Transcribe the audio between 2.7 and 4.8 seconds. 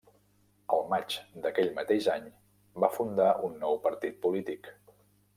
va fundar un nou partit polític.